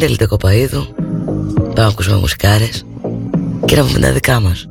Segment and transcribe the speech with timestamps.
[0.00, 2.84] Παντελή Κοπαίδου, πάμε να ακούσουμε μουσικάρες
[3.64, 4.68] και να πούμε τα δικά μας.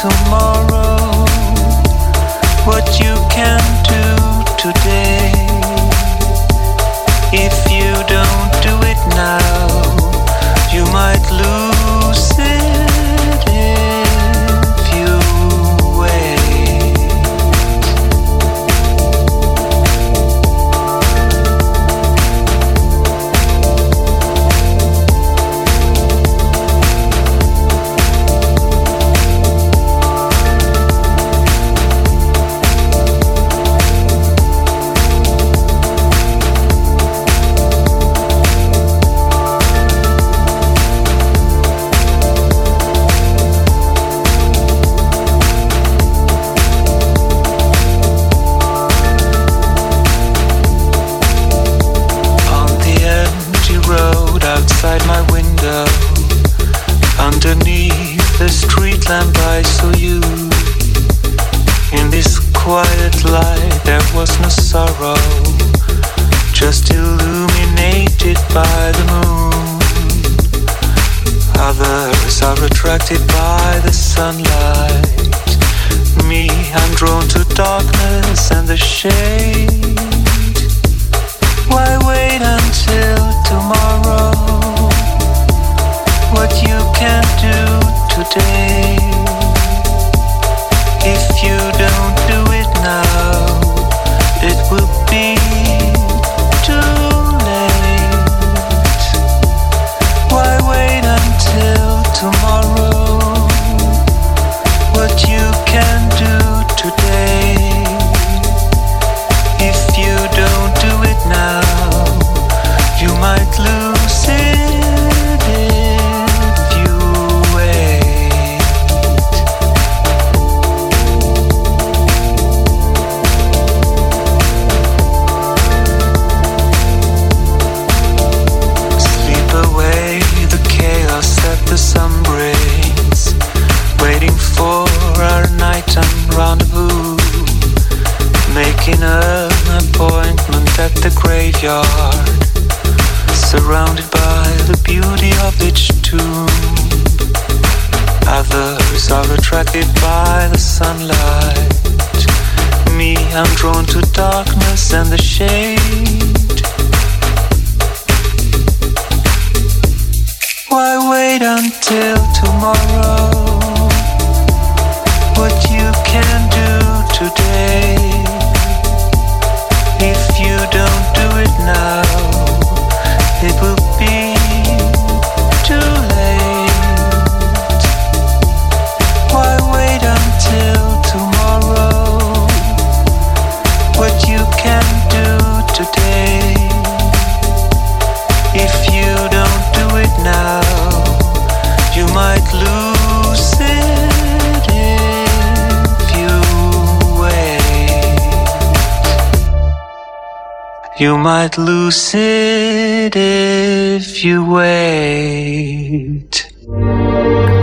[0.00, 0.47] tomorrow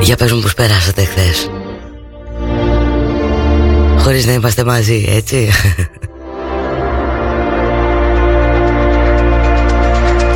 [0.02, 1.50] Για πες μου πως περάσατε χθες.
[3.98, 5.50] Χωρίς να είμαστε μαζί, έτσι.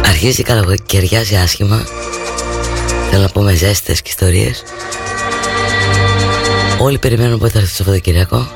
[0.05, 1.83] Αρχίζει η καλοκαιριάζει άσχημα.
[3.09, 4.63] Θέλω να πω με ζέστες και ιστορίες.
[6.79, 8.47] Όλοι περιμένουν που θα έρθει το Σαββατοκυριακό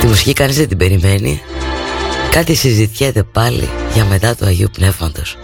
[0.00, 1.42] Τη μουσική κανείς δεν την περιμένει.
[2.36, 5.36] Κάτι συζητιέται πάλι για μετά του Αγίου Πνεύματος.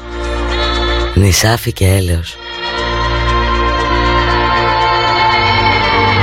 [1.15, 2.37] Νησάφη και έλεος.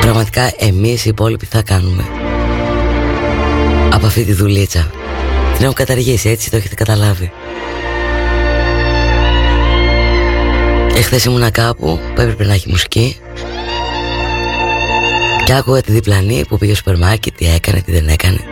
[0.01, 2.03] Πραγματικά εμείς οι υπόλοιποι θα κάνουμε
[3.93, 4.91] Από αυτή τη δουλίτσα.
[5.55, 7.31] Την έχω καταργήσει έτσι το έχετε καταλάβει.
[10.95, 13.17] Εχθές ήμουνα κάπου που έπρεπε να έχει μουσική.
[15.45, 18.48] Και άκουγα τη διπλανή που πήγε στο σούπερ Τι έκανε, τι δεν έκανε.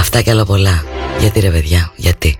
[0.00, 0.84] Αυτά και άλλα πολλά.
[1.18, 2.39] Γιατί ρε παιδιά, γιατί.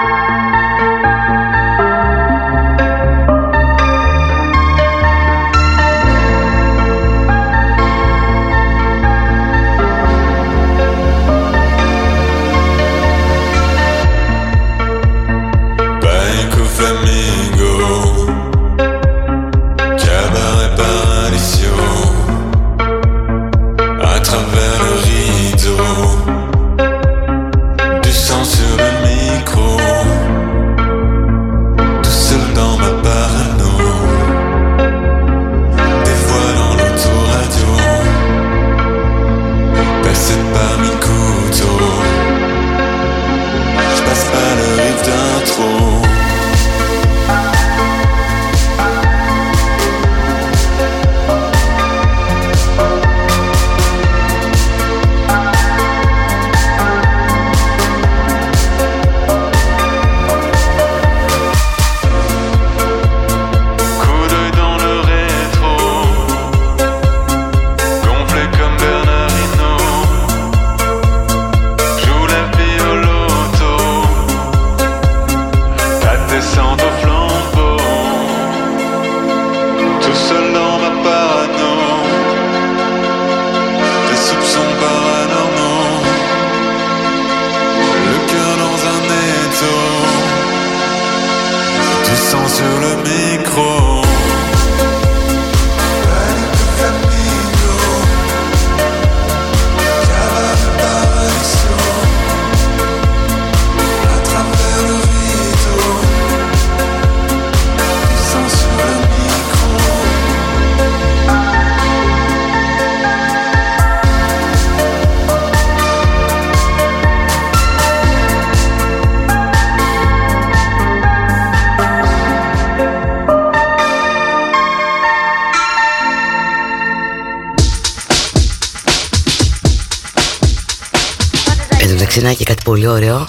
[132.81, 133.27] Πολύ ωραίο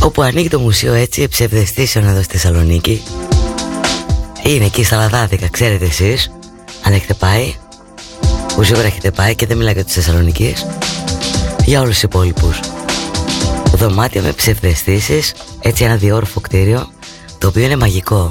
[0.00, 3.02] όπου ανοίγει το μουσείο έτσι ψευδεστήσεων εδώ στη Θεσσαλονίκη.
[4.42, 6.30] Είναι εκεί στα Λαδάδικα ξέρετε εσείς
[6.82, 7.54] αν έχετε πάει.
[8.54, 10.66] Που σίγουρα έχετε πάει και δεν μιλάω για τις Θεσσαλονίκης
[11.64, 12.60] για όλους τους υπόλοιπους.
[13.74, 16.90] Δωμάτια με ψευδεστήσεις έτσι ένα διόρφο κτίριο
[17.38, 18.28] το οποίο είναι μαγικό.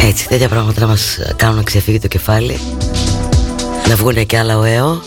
[0.00, 2.60] Έτσι, τέτοια πράγματα να μας κάνουν να ξεφύγει το κεφάλι
[3.88, 5.00] Να βγουν και άλλα ωέω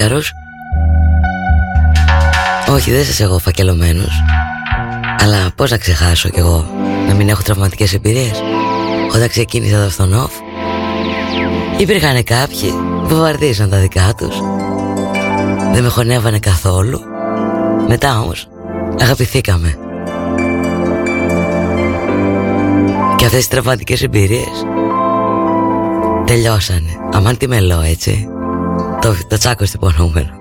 [0.00, 0.32] συγκεκριμένο είναι τράκαρος
[2.68, 4.22] Όχι δεν σας έχω φακελωμένους
[5.18, 6.66] Αλλά πώς να ξεχάσω κι εγώ
[7.08, 8.42] Να μην έχω τραυματικές εμπειρίες;
[9.14, 10.30] Όταν ξεκίνησα εδώ στον off
[11.78, 12.72] Υπήρχαν κάποιοι
[13.08, 14.36] που βαρδίζαν τα δικά τους.
[15.72, 17.00] Δεν με χωνεύανε καθόλου.
[17.88, 18.48] Μετά όμως
[19.00, 19.78] αγαπηθήκαμε.
[23.16, 24.66] Και αυτές οι τραυματικές εμπειρίες
[26.26, 26.90] Τελειώσανε.
[27.12, 28.29] Αμάν τι μελώ έτσι
[29.00, 30.39] Το, το τσάκο στην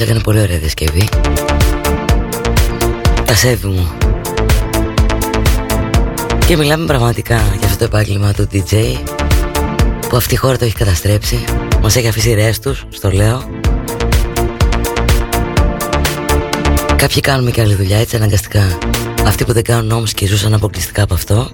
[0.00, 1.08] Χρήστος Φουρκής έκανε πολύ ωραία διασκευή.
[3.24, 3.92] Τα σέβη μου.
[6.46, 8.96] Και μιλάμε πραγματικά για αυτό το επάγγελμα του DJ
[10.08, 11.44] Που αυτή η χώρα το έχει καταστρέψει.
[11.82, 13.42] Μας έχει αφήσει ρέστους, στο λέω.
[16.96, 18.78] Κάποιοι κάνουμε και άλλη δουλειά έτσι αναγκαστικά.
[19.26, 21.50] Αυτοί που δεν κάνουν όμως και ζούσαν αποκλειστικά από αυτό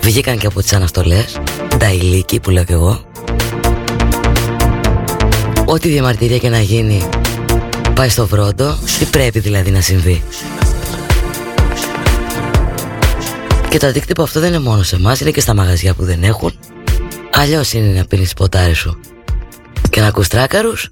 [0.00, 1.40] Βγήκαν και από τις αναστολές.
[1.78, 3.00] Τα ηλίκη που λέω και εγώ.
[5.64, 7.08] Ό,τι διαμαρτυρία και να γίνει
[7.94, 10.22] Πάει στο βρόντο Τι πρέπει δηλαδή να συμβεί
[13.68, 16.22] Και το αντίκτυπο αυτό δεν είναι μόνο σε εμάς, είναι και στα μαγαζιά που δεν
[16.22, 16.52] έχουν.
[17.32, 19.00] Αλλιώς είναι να πίνεις ποτάρι σου
[19.90, 20.88] και να ακούς τράκαρους.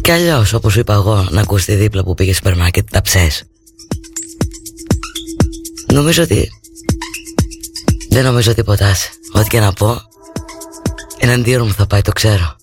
[0.00, 2.90] Και αλλιώς, όπως σου είπα εγώ, να ακούς τη δίπλα που πήγε στο σούπερ μάρκετ
[2.90, 3.44] τα ψες.
[5.92, 6.48] Νομίζω ότι
[8.08, 8.94] δεν νομίζω τίποτα.
[9.32, 10.00] Ό,τι και να πω,
[11.18, 12.56] εναντίον μου θα πάει, το ξέρω.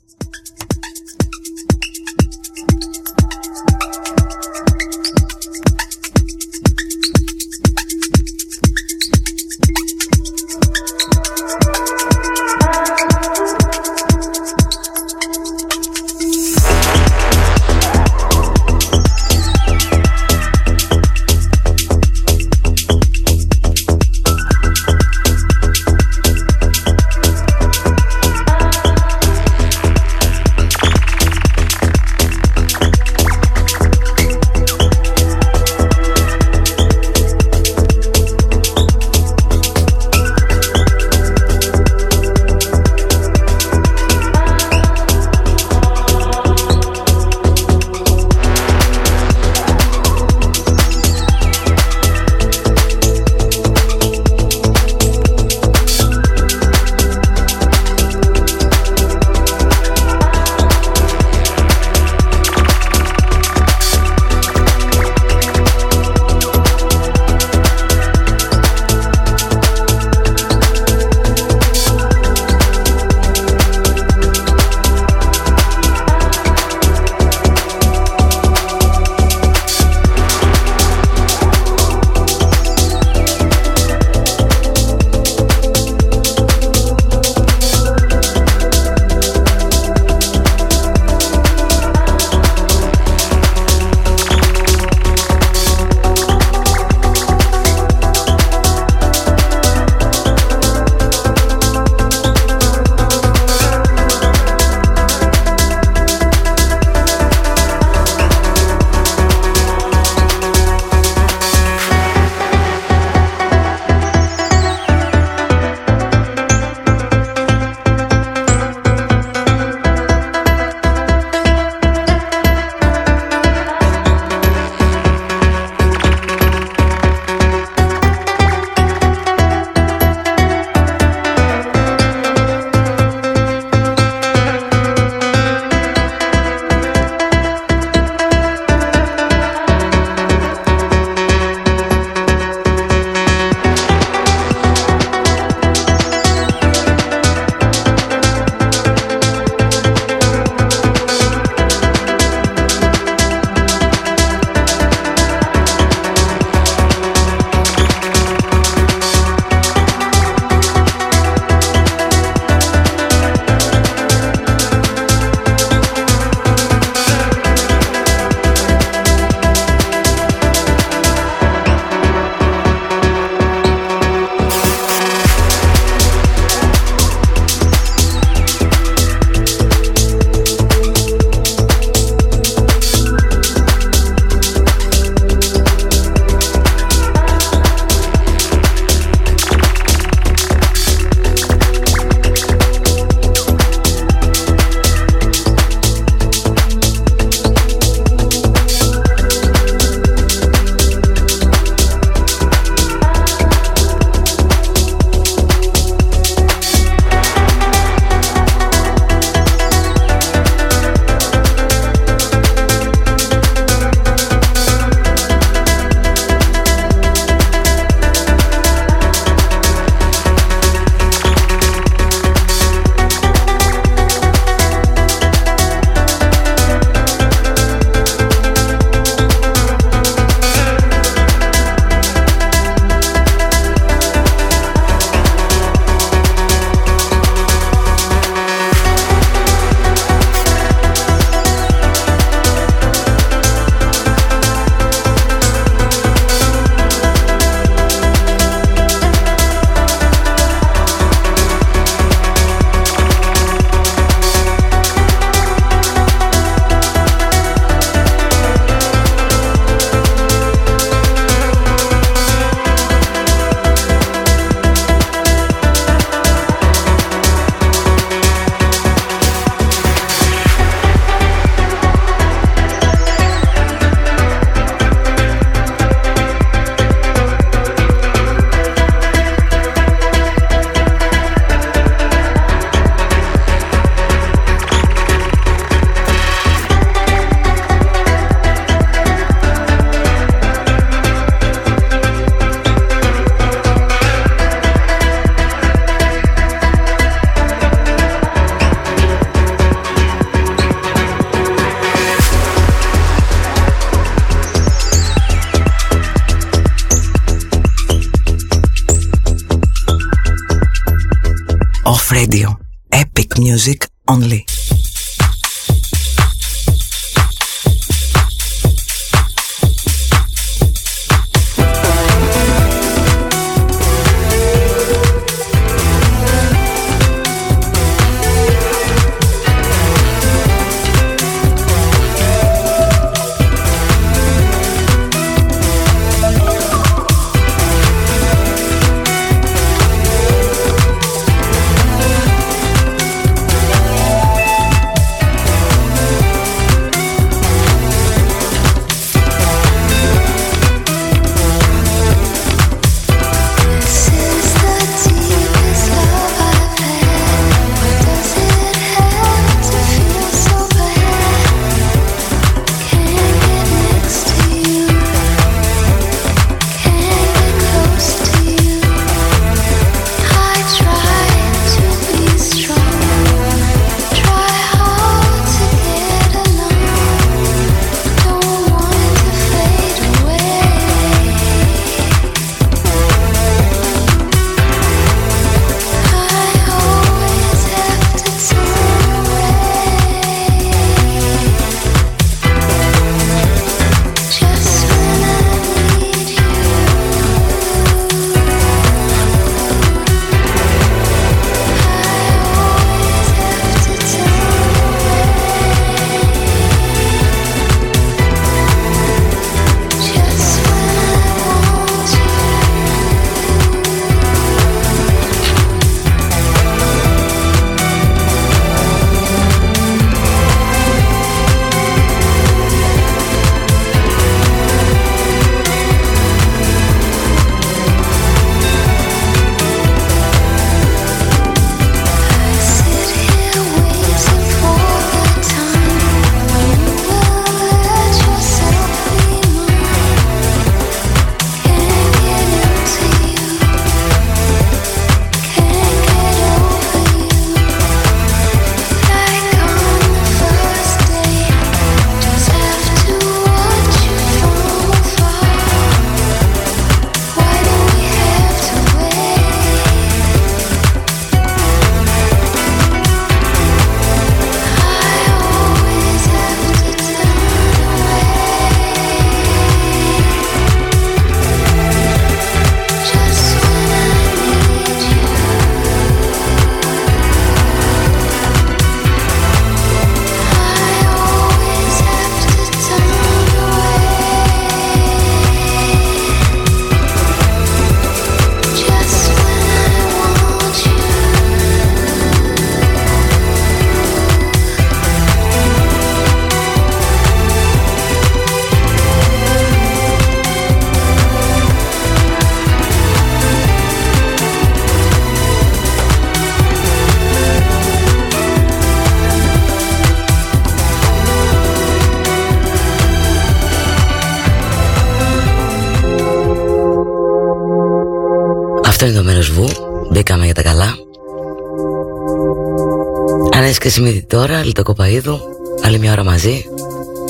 [523.81, 525.39] Αν έχεις ξεσημειωθεί τώρα, λιτοκοπαίδου,
[525.81, 526.65] άλλη μια ώρα μαζί.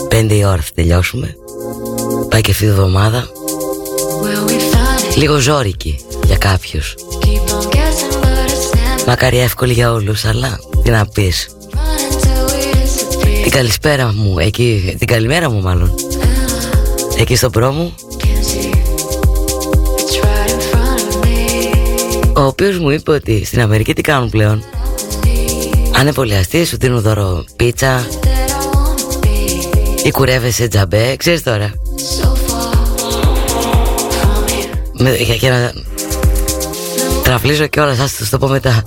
[0.07, 1.35] Πέντε η ώρα θα τελειώσουμε.
[2.29, 3.29] Πάει και αυτή η εβδομάδα.
[5.15, 6.95] Λίγο ζόρικη για κάποιους.
[9.07, 11.49] Μακάρι εύκολη για όλους, αλλά τι να πεις.
[13.43, 15.93] Την καλησπέρα μου, εκεί, την καλημέρα μου μάλλον.
[17.17, 17.93] Εκεί στο πρόμο
[22.35, 24.63] ο οποίος μου είπε ότι στην Αμερική τι κάνουν πλέον;
[26.01, 28.07] Αν εμβολιαστείς σου δίνουν δώρο πίτσα.
[30.03, 31.71] Ή κουρεύεσαι τζαμπέ, ξέρεις τώρα.
[34.93, 35.73] Με, για, για να
[37.23, 38.83] τραφλίζω κιόλας, ας το πω μετά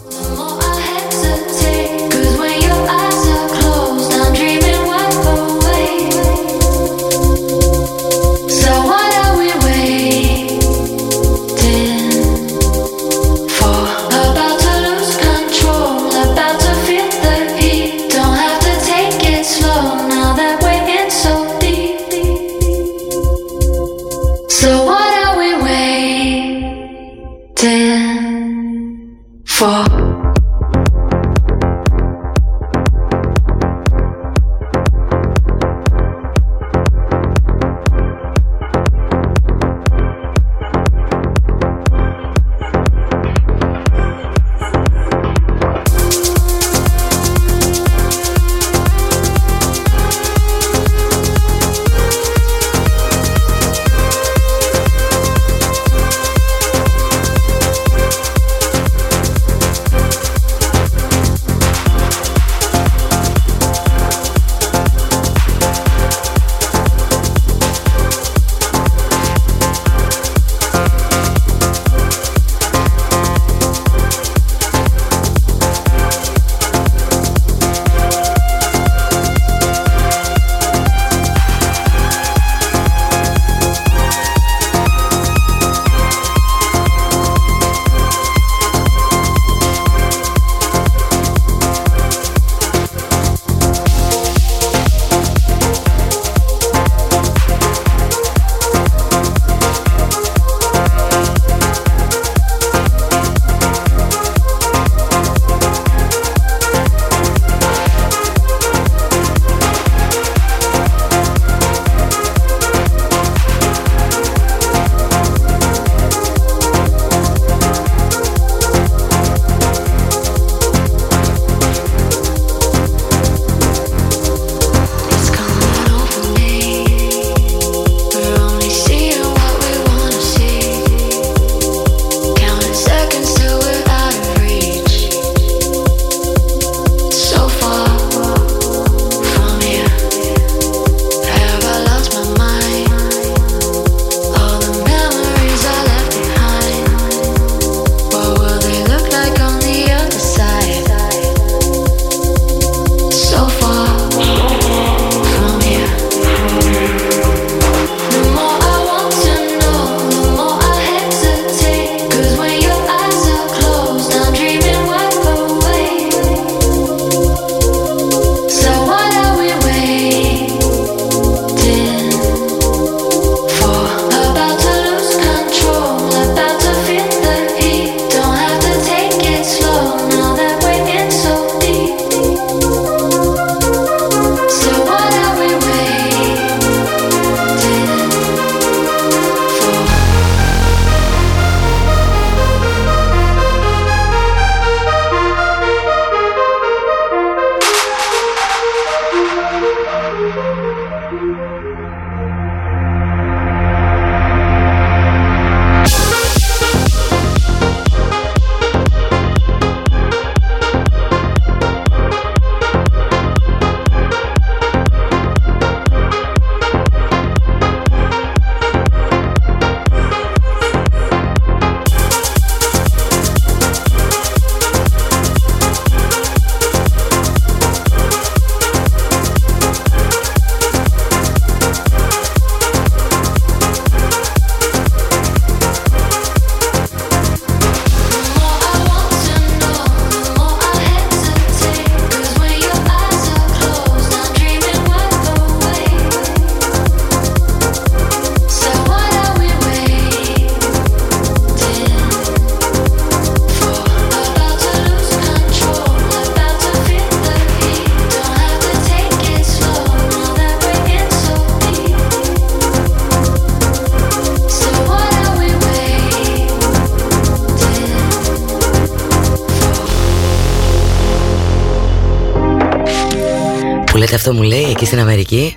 [274.05, 275.57] λέτε αυτό μου λέει εκεί στην Αμερική;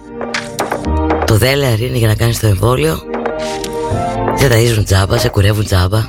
[1.26, 3.00] Το δέλεαρ είναι για να κάνεις το εμβόλιο.
[4.36, 6.08] Σε ταΐζουν τζάμπα, σε κουρεύουν τζάμπα.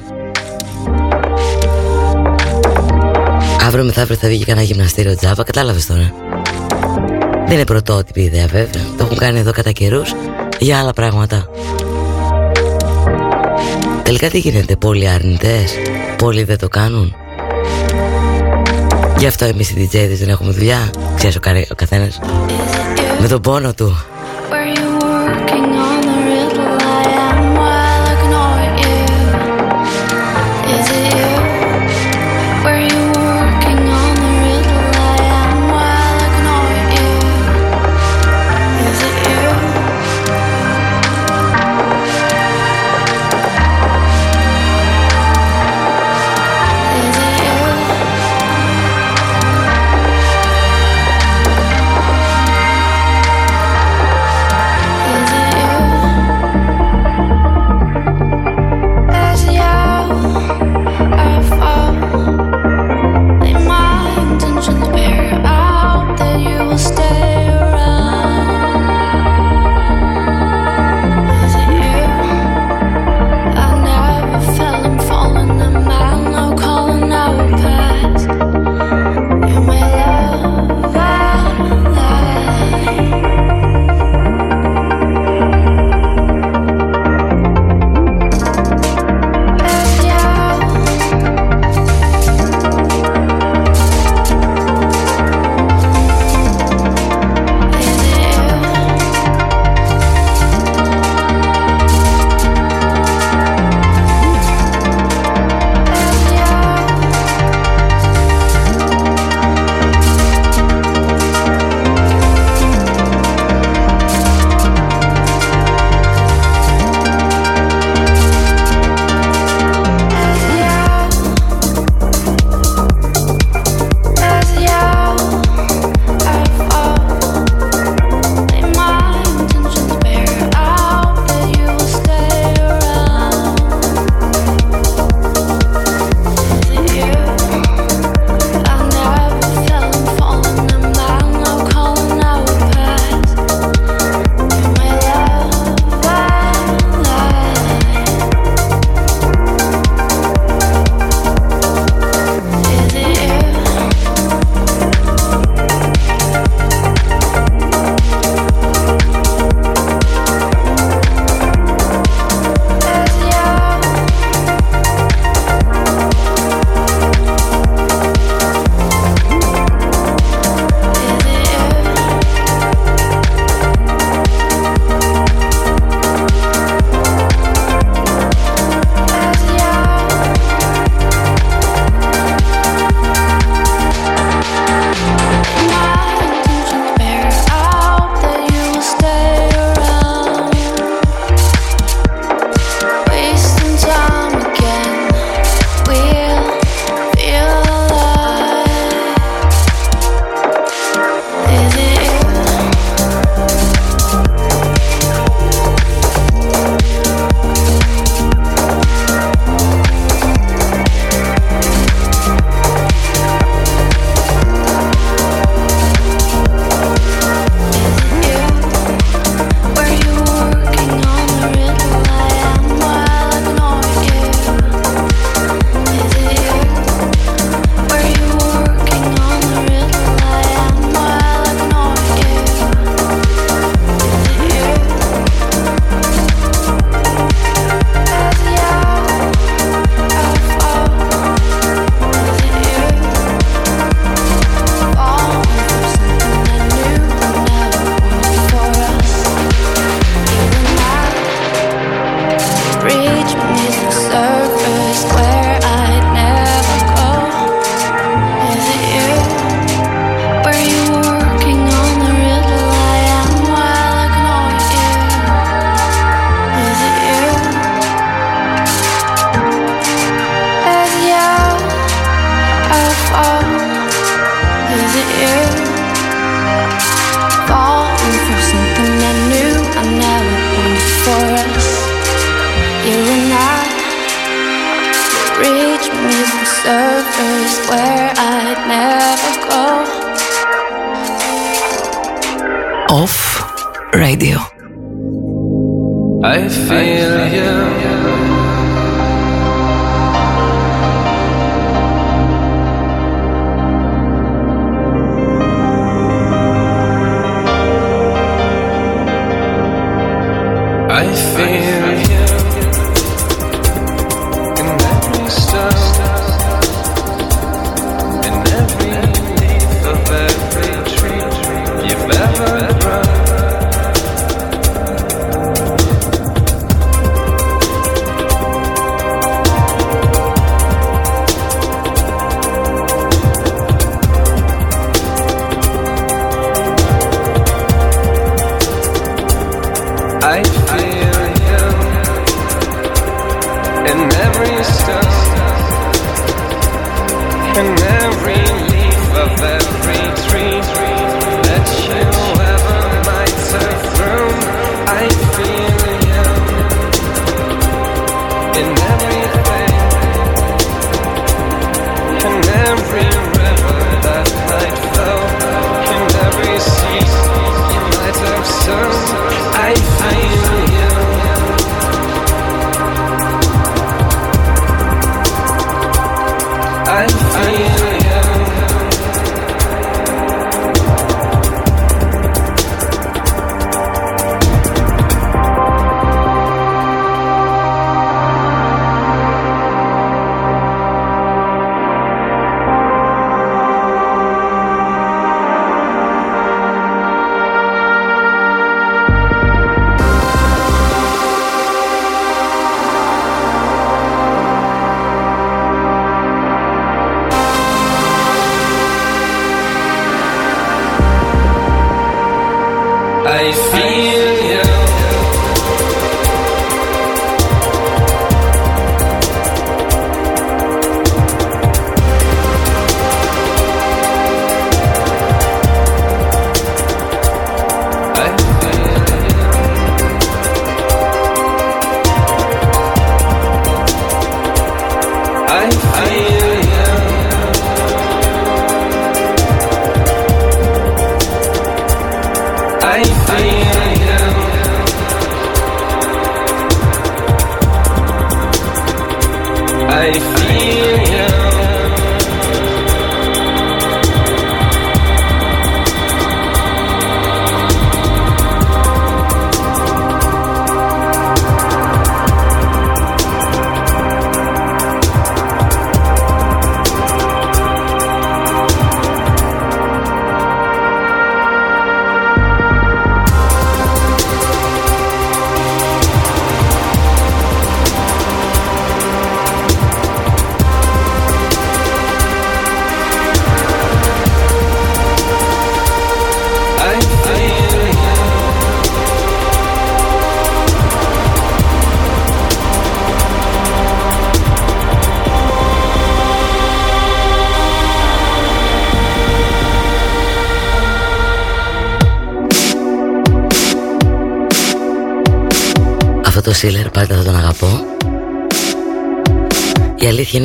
[3.66, 6.12] Αύριο μεθαύριο θα βγει και κανένα γυμναστήριο τζάμπα Κατάλαβες τώρα.
[7.47, 8.82] Δεν είναι πρωτότυπη ιδέα βέβαια.
[8.97, 10.15] Το έχουν κάνει εδώ κατά καιρούς
[10.59, 11.48] για άλλα πράγματα.
[14.02, 15.74] Τελικά τι γίνεται, πολλοί αρνητές,
[16.16, 17.15] πολλοί δεν το κάνουν
[19.19, 20.90] Γι' αυτό εμείς οι DJs δεν έχουμε δουλειά.
[21.16, 21.40] Ξέρεις ο,
[21.70, 22.20] ο καθένας.
[23.20, 24.05] Με τον πόνο του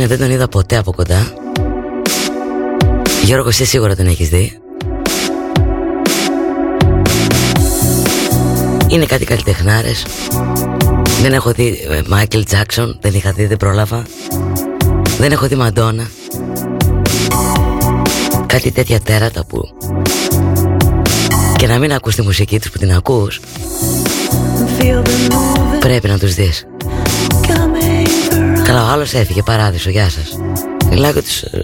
[0.04, 1.34] Η αλήθεια είναι δεν τον είδα ποτέ από κοντά.
[3.24, 4.58] Γιώργο εσύ σίγουρα τον έχεις δει.
[8.88, 10.06] Είναι κάτι καλλιτεχνάρες.
[11.22, 11.78] Δεν έχω δει
[12.08, 14.06] Μάικλ Τζάκσον Δεν είχα δει, δεν πρόλαβα.
[15.18, 16.10] Δεν έχω δει Μαντόνα
[18.46, 19.62] Κάτι τέτοια τέρατα που
[21.58, 23.40] Και να μην ακούς τη μουσική τους που την ακούς
[25.80, 26.66] Πρέπει να τους δεις
[28.64, 30.40] Καλά ο άλλος έφυγε παράδεισο Γεια σας.
[30.90, 31.64] Μιλάω για τους ε,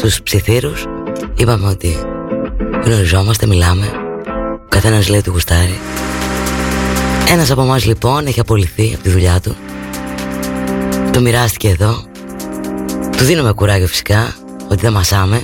[0.00, 0.84] στους ψιθύρους,
[1.36, 1.96] είπαμε ότι
[2.84, 3.86] γνωριζόμαστε, μιλάμε,
[4.64, 5.78] ο καθένας λέει του γουστάρι.
[7.30, 9.56] Ένας από εμάς λοιπόν έχει απολυθεί από τη δουλειά του,
[11.10, 12.04] το μοιράστηκε εδώ,
[13.16, 14.34] του δίνουμε κουράγιο φυσικά,
[14.68, 15.42] ότι δεν μασάμε,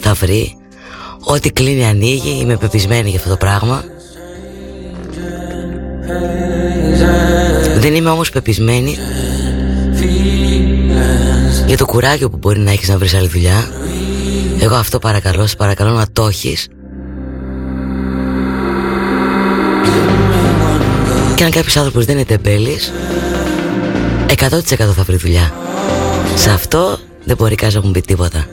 [0.00, 0.56] θα βρει,
[1.20, 3.84] ό,τι κλείνει ανοίγει, είμαι πεπισμένη για αυτό το πράγμα.
[7.78, 8.96] Δεν είμαι όμως πεπισμένη
[11.66, 13.81] για το κουράγιο που μπορεί να έχεις να βρεις άλλη δουλειά
[14.58, 16.68] Εγώ αυτό παρακαλώ, σε παρακαλώ να το έχεις.
[21.34, 22.92] Και αν κάποιος άνθρωπος δεν είναι τεμπέλης
[24.26, 25.52] 100% θα βρει δουλειά.
[26.34, 28.46] Σε αυτό δεν μπορεί κανείς να μου πει τίποτα.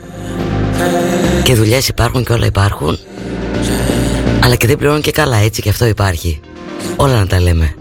[1.42, 2.98] Και δουλειές υπάρχουν και όλα υπάρχουν
[4.44, 6.40] Αλλά και δεν πληρώνουν και καλά έτσι και αυτό υπάρχει.
[6.96, 7.74] Όλα να τα λέμε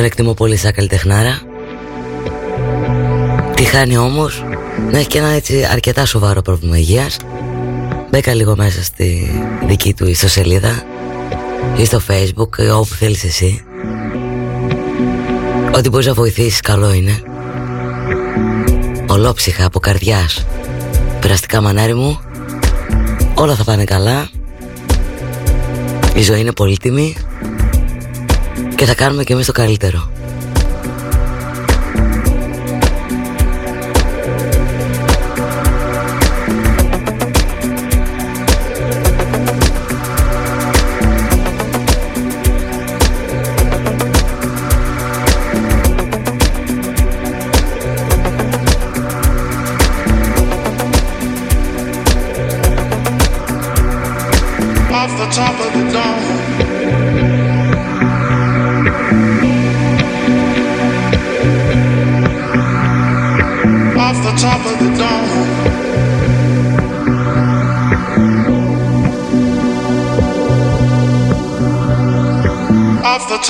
[0.00, 1.40] τον εκτιμώ πολύ σαν καλλιτεχνάρα.
[3.54, 4.44] Τι χάνει όμως
[4.90, 7.16] να έχει και ένα έτσι αρκετά σοβαρό πρόβλημα υγείας.
[8.10, 9.30] Μπέκα λίγο μέσα στη
[9.66, 10.82] δική του ιστοσελίδα
[11.76, 13.64] ή στο facebook ή όπου θέλεις εσύ.
[15.76, 17.22] Ό,τι μπορείς να βοηθήσεις καλό είναι.
[19.06, 20.46] Ολόψυχα από καρδιάς.
[21.20, 22.20] Περαστικά μανάρι μου.
[23.34, 24.28] Όλα θα πάνε καλά.
[26.14, 27.16] Η ζωή είναι πολύτιμη
[28.80, 30.10] Και θα κάνουμε και εμείς το καλύτερο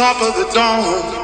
[0.01, 1.20] top of the dome.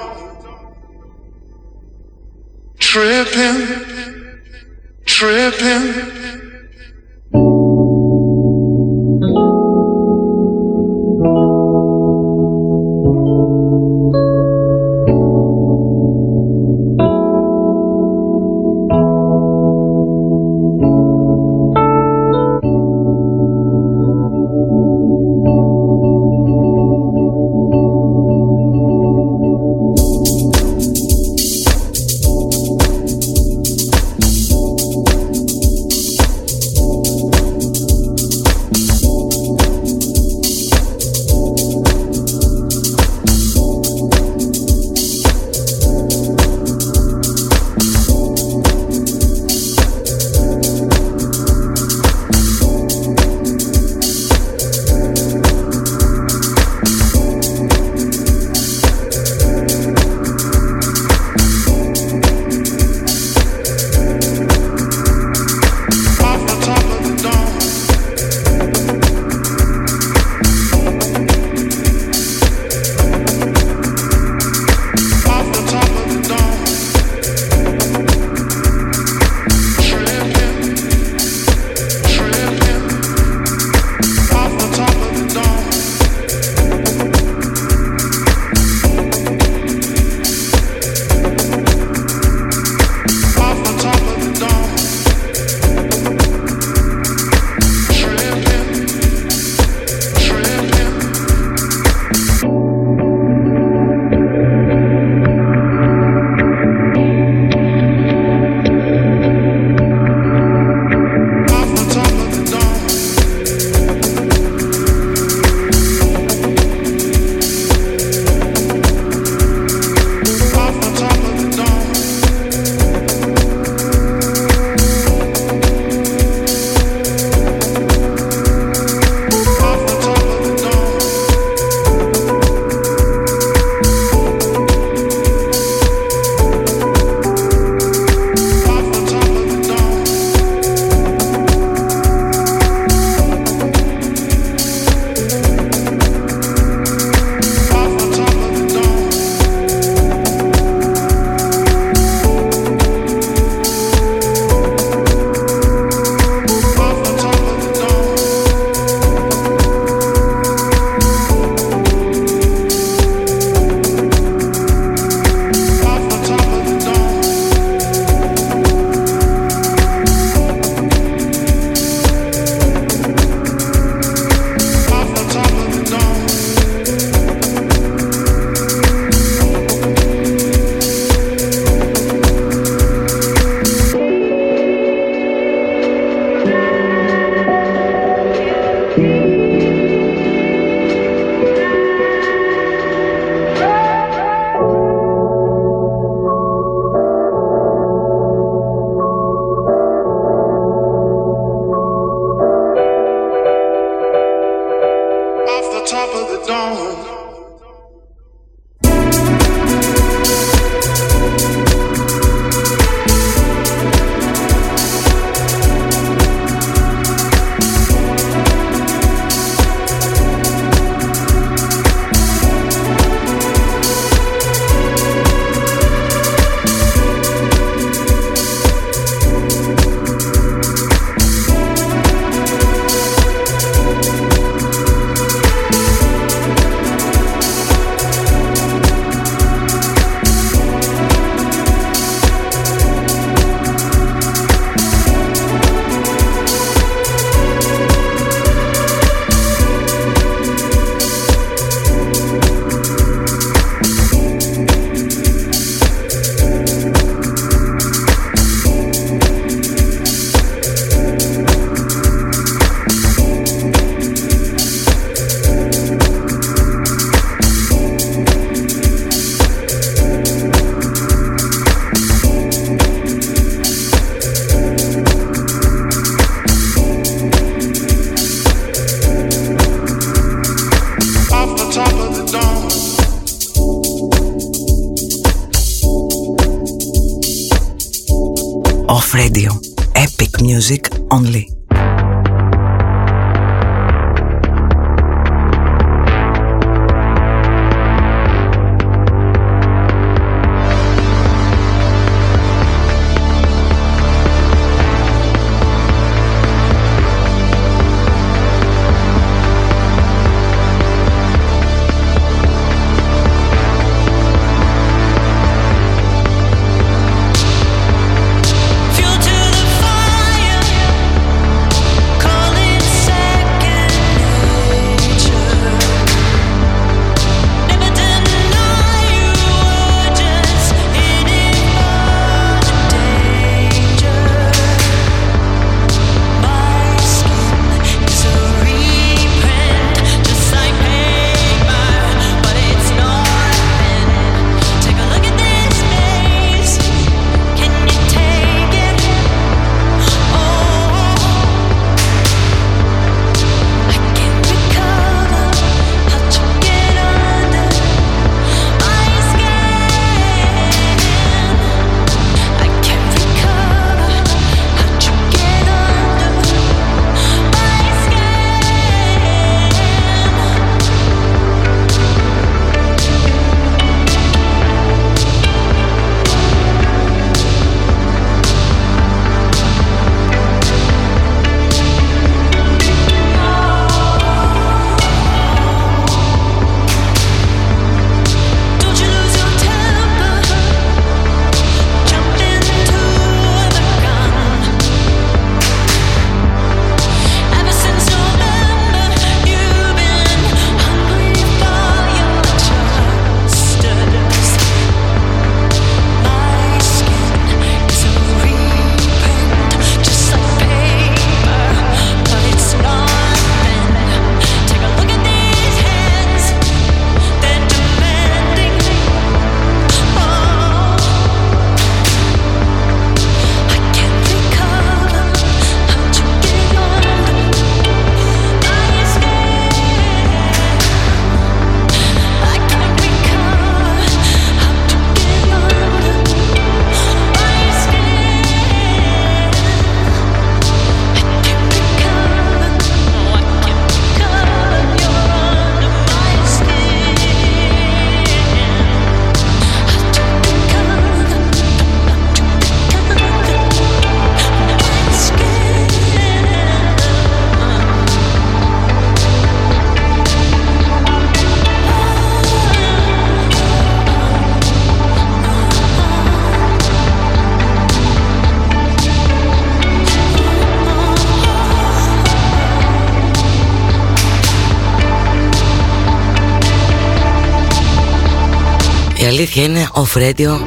[479.46, 480.60] Αλήθεια είναι off radio.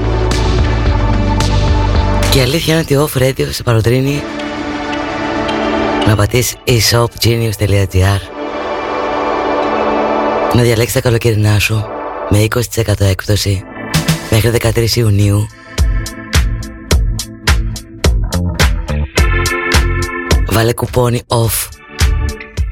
[2.32, 4.24] Και η αλήθεια είναι ότι off radio σε παροτρύνει
[6.08, 8.20] Να πατήσεις eShopGenius.gr
[10.54, 11.86] Να διαλέξεις τα καλοκαιρινά σου
[12.30, 13.64] Με 20% έκπτωση
[14.30, 15.48] Μέχρι 13 Ιουνίου.
[20.48, 21.70] Βάλε κουπόνι off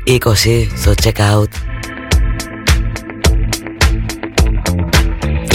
[0.05, 1.66] 20 στο checkout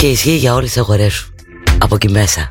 [0.03, 1.33] και ισχύει για όλες τις αγορές σου
[1.77, 2.47] από εκεί μέσα.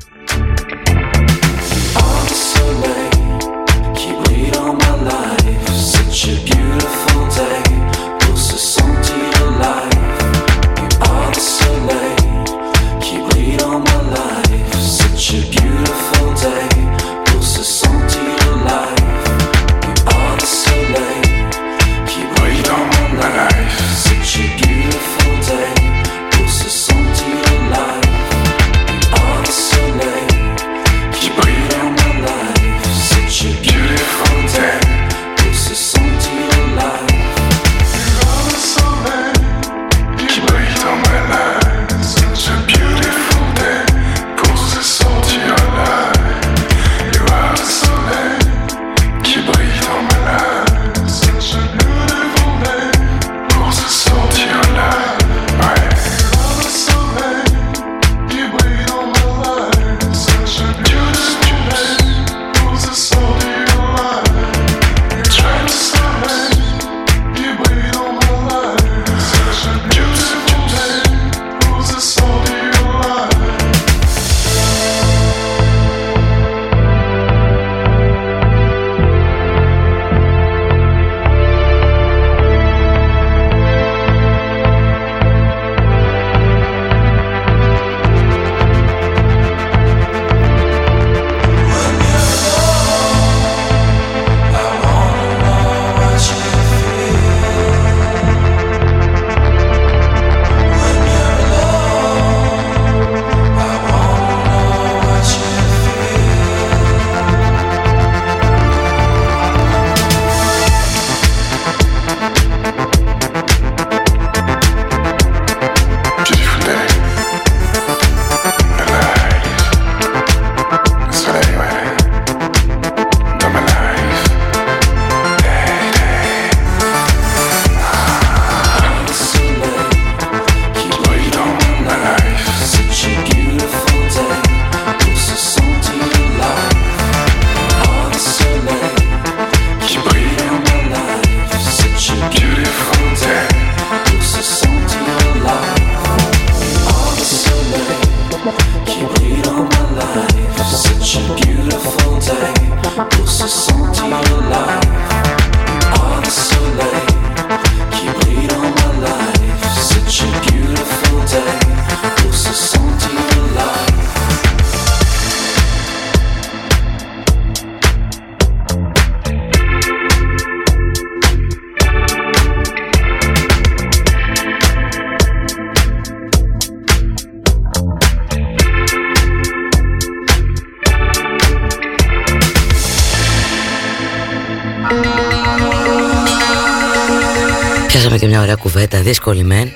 [189.33, 189.73] Δύσκολη μεν.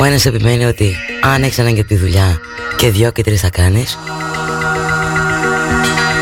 [0.00, 2.40] Ο ένας επιμένει ότι αν έχεις ανάγκη τη δουλειά
[2.76, 3.98] και δυο και τρεις θα κάνεις.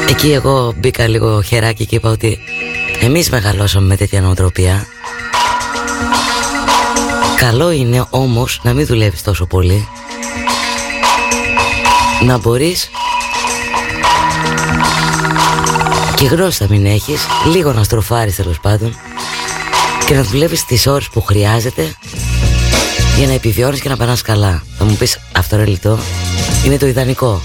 [0.08, 2.38] Εκεί εγώ μπήκα λίγο χεράκι και είπα ότι
[3.00, 4.86] εμείς μεγαλώσαμε με τέτοια νοοτροπία.
[7.36, 9.88] Καλό είναι όμως να μην δουλεύεις τόσο πολύ.
[12.24, 12.90] Να μπορείς
[16.14, 18.96] και γνώση θα μην έχεις, λίγο να στροφάρεις τέλος πάντων
[20.06, 21.94] και να δουλεύεις τις ώρες που χρειάζεται
[23.16, 24.62] για να επιβιώνεις και να περνάς καλά.
[24.78, 25.98] Θα μου πεις αυτό ρε λιτό,
[26.64, 27.40] είναι το ιδανικό.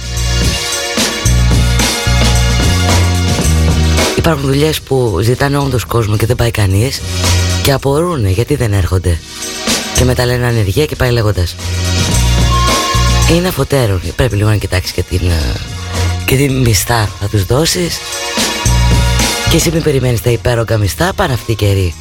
[4.18, 7.02] Υπάρχουν δουλειές που ζητάνε όντως κόσμο και δεν πάει κανείς
[7.64, 9.20] και απορούν γιατί δεν έρχονται;
[9.96, 11.56] Και μετά λένε ανεργία και πάει λέγοντας.
[13.32, 15.54] Είναι αφωτέρων, πρέπει λίγο να κοιτάξεις και την, ε,
[16.26, 17.98] και την μισθά θα τους δώσεις
[19.56, 21.94] και εσύ μην περιμένεις τα υπέρογκα μισθά, πάνε αυτοί οι καιροί.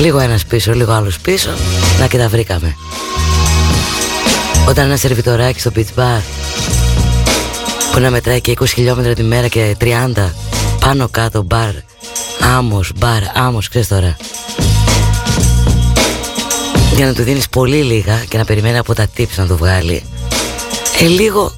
[0.00, 1.50] Λίγο ένας πίσω, λίγο άλλος πίσω,
[1.98, 2.76] να και τα βρήκαμε.
[4.68, 6.20] Όταν ένα σερβιτοράκι στο beach bar
[7.92, 10.32] που να μετράει και 20 χιλιόμετρα τη μέρα και 30
[10.80, 11.74] πάνω κάτω μπαρ,
[12.56, 14.16] άμμος, μπαρ, άμμος, ξέρεις τώρα.
[16.96, 20.02] Για να του δίνεις πολύ λίγα και να περιμένει από τα tips να το βγάλει.
[21.00, 21.52] Ε, λίγο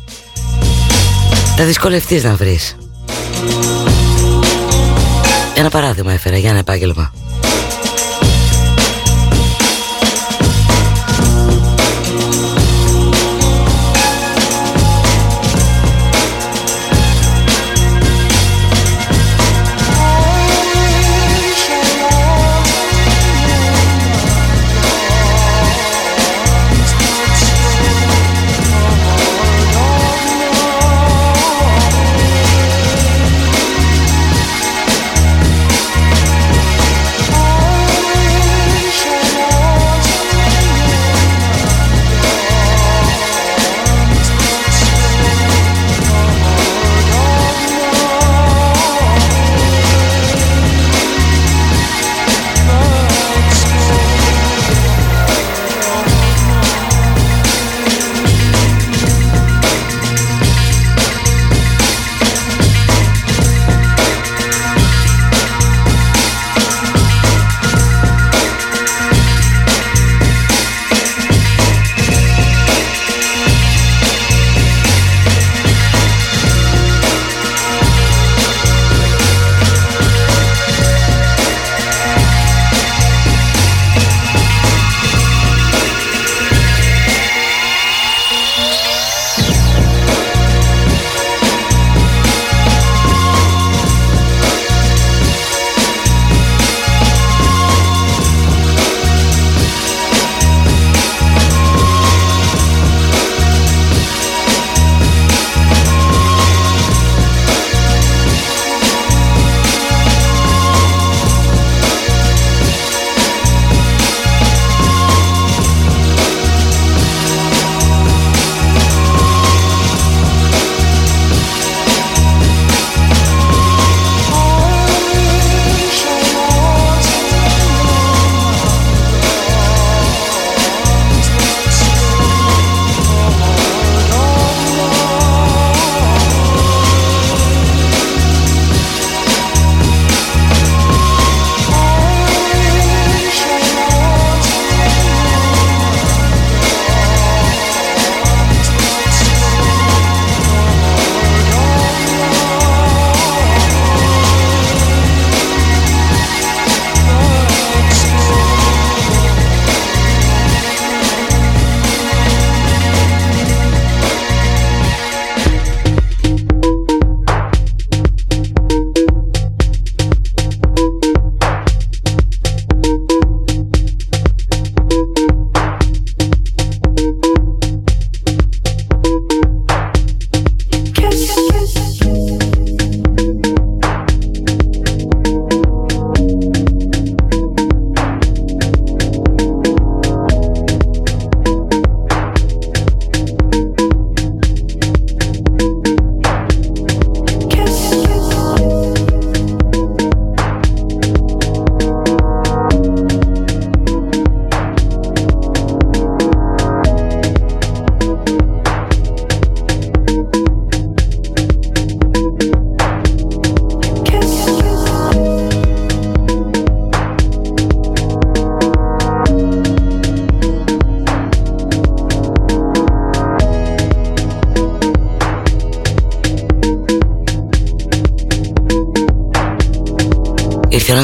[1.57, 2.77] θα δυσκολευτείς να βρεις.
[5.59, 7.13] Ένα παράδειγμα έφερα για ένα επάγγελμα.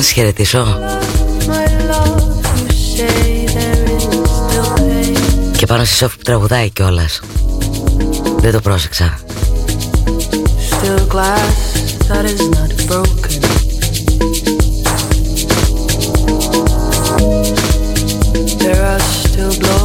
[0.02, 0.78] Να σας χαιρετήσω.
[5.56, 7.20] Και πάνω στη σόφη που τραγουδάει κιόλας.
[8.36, 9.18] Δεν το πρόσεξα.
[10.70, 11.56] Still glass
[12.08, 13.40] that is not broken.
[18.62, 19.81] There are still blows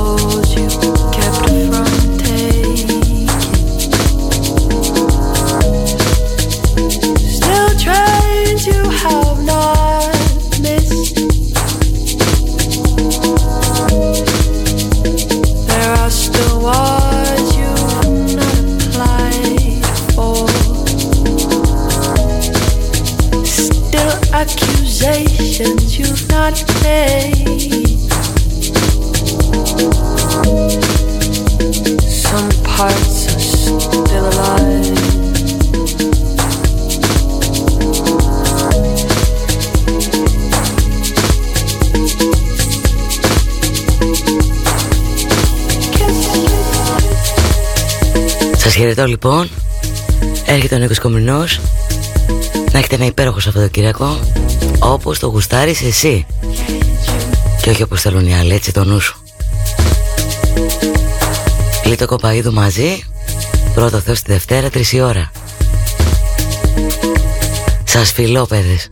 [48.88, 49.50] χαιρετώ λοιπόν
[50.46, 51.60] Έρχεται ο Νίκος Κομινός.
[52.72, 54.20] Να έχετε ένα υπέροχο Σαββατοκύριακο
[54.80, 56.26] Όπως το γουστάρεις εσύ.
[57.62, 59.18] Και όχι όπως θέλουν οι άλλοι έτσι το νου σου.
[61.86, 63.04] Λίτο Κοπαίδου μαζί
[63.74, 65.32] Πρώτο Θεός τη Δευτέρα 3 η ώρα.
[67.84, 68.90] Σας φιλώ παιδες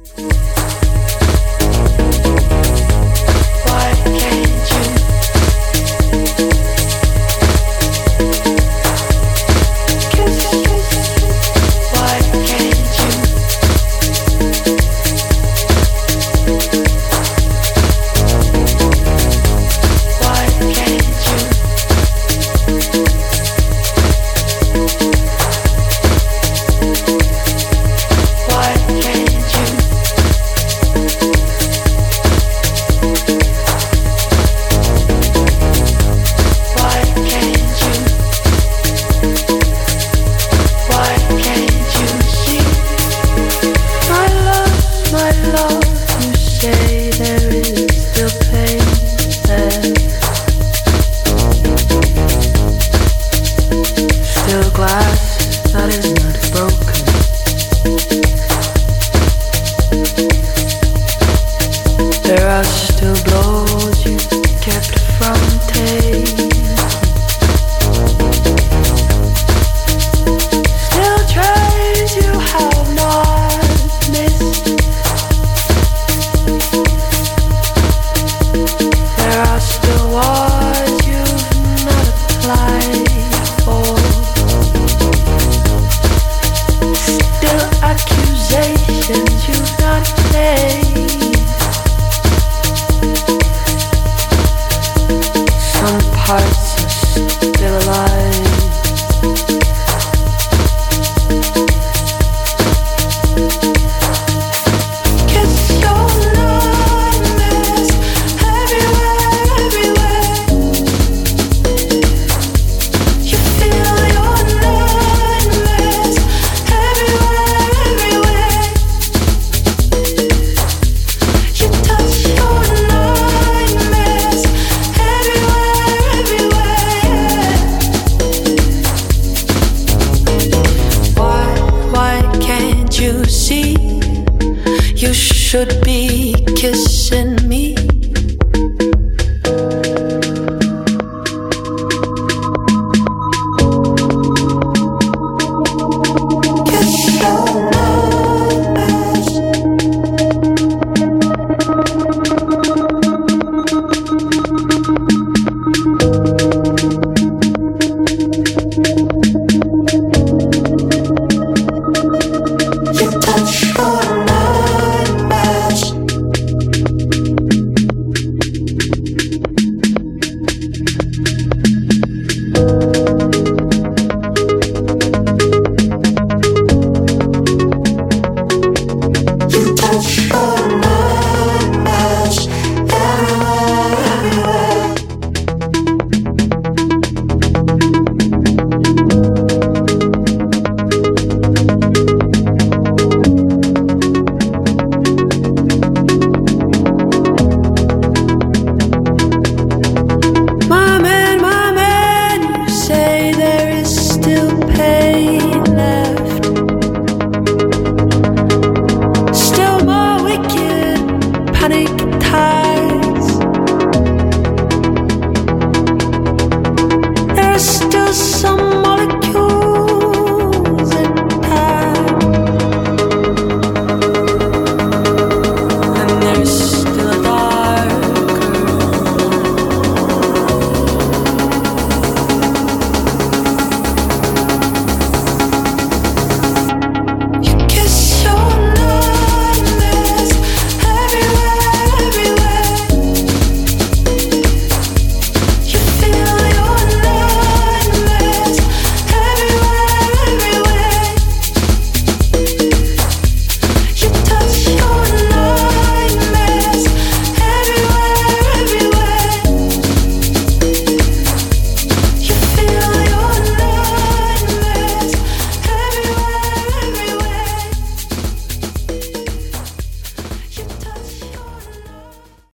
[54.85, 55.34] why.